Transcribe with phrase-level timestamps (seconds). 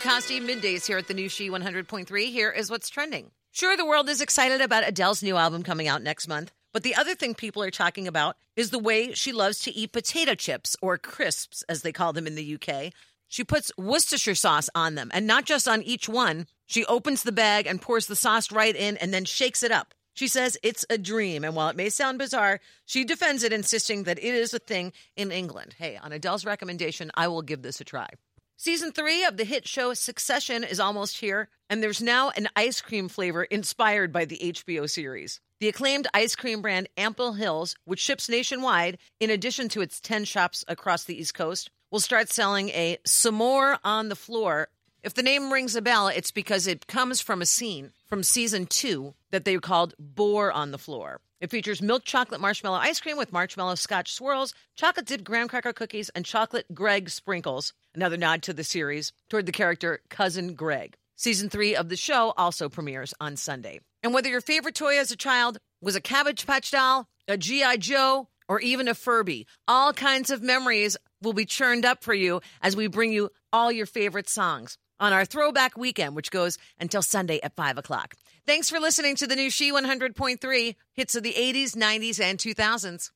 [0.00, 2.32] Acosti, middays here at the new She 100.3.
[2.32, 3.32] Here is what's trending.
[3.50, 6.94] Sure, the world is excited about Adele's new album coming out next month, but the
[6.94, 10.74] other thing people are talking about is the way she loves to eat potato chips,
[10.80, 12.94] or crisps, as they call them in the UK.
[13.28, 16.46] She puts Worcestershire sauce on them, and not just on each one.
[16.64, 19.92] She opens the bag and pours the sauce right in and then shakes it up.
[20.14, 24.04] She says it's a dream, and while it may sound bizarre, she defends it, insisting
[24.04, 25.74] that it is a thing in England.
[25.76, 28.08] Hey, on Adele's recommendation, I will give this a try.
[28.62, 32.82] Season three of the hit show Succession is almost here, and there's now an ice
[32.82, 35.40] cream flavor inspired by the HBO series.
[35.60, 40.26] The acclaimed ice cream brand Ample Hills, which ships nationwide, in addition to its 10
[40.26, 44.68] shops across the East Coast, will start selling a S'more on the floor.
[45.02, 48.66] If the name rings a bell, it's because it comes from a scene from season
[48.66, 51.20] two that they called Boar on the Floor.
[51.40, 55.72] It features milk chocolate marshmallow ice cream with marshmallow scotch swirls, chocolate dipped graham cracker
[55.72, 57.72] cookies, and chocolate Greg sprinkles.
[57.94, 60.96] Another nod to the series toward the character Cousin Greg.
[61.16, 63.80] Season three of the show also premieres on Sunday.
[64.02, 67.78] And whether your favorite toy as a child was a Cabbage Patch doll, a G.I.
[67.78, 72.40] Joe, or even a Furby, all kinds of memories will be churned up for you
[72.62, 77.02] as we bring you all your favorite songs on our throwback weekend, which goes until
[77.02, 78.14] Sunday at 5 o'clock.
[78.46, 83.10] Thanks for listening to the new She 100.3 hits of the 80s, 90s, and 2000s.